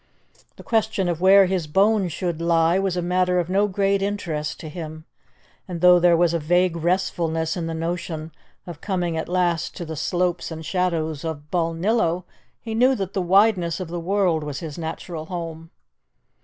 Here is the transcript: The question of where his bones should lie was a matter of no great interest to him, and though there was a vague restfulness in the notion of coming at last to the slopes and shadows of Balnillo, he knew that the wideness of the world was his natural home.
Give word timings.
The 0.55 0.63
question 0.63 1.07
of 1.07 1.21
where 1.21 1.45
his 1.45 1.67
bones 1.67 2.11
should 2.11 2.41
lie 2.41 2.79
was 2.79 2.97
a 2.97 3.03
matter 3.03 3.39
of 3.39 3.51
no 3.51 3.67
great 3.67 4.01
interest 4.01 4.59
to 4.61 4.67
him, 4.67 5.05
and 5.67 5.79
though 5.79 5.99
there 5.99 6.17
was 6.17 6.33
a 6.33 6.39
vague 6.39 6.75
restfulness 6.75 7.55
in 7.55 7.67
the 7.67 7.75
notion 7.75 8.31
of 8.65 8.81
coming 8.81 9.15
at 9.15 9.29
last 9.29 9.75
to 9.77 9.85
the 9.85 9.95
slopes 9.95 10.49
and 10.49 10.65
shadows 10.65 11.23
of 11.23 11.51
Balnillo, 11.51 12.23
he 12.59 12.73
knew 12.73 12.95
that 12.95 13.13
the 13.13 13.21
wideness 13.21 13.79
of 13.79 13.89
the 13.89 13.99
world 13.99 14.43
was 14.43 14.59
his 14.59 14.75
natural 14.75 15.25
home. 15.25 15.69